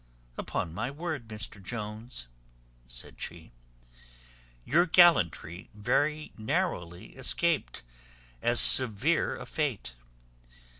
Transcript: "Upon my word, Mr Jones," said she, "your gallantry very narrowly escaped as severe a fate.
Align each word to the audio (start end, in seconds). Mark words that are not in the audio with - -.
"Upon 0.35 0.73
my 0.73 0.89
word, 0.89 1.27
Mr 1.27 1.61
Jones," 1.61 2.25
said 2.87 3.21
she, 3.21 3.51
"your 4.65 4.87
gallantry 4.87 5.69
very 5.75 6.31
narrowly 6.39 7.15
escaped 7.17 7.83
as 8.41 8.59
severe 8.59 9.37
a 9.37 9.45
fate. 9.45 9.93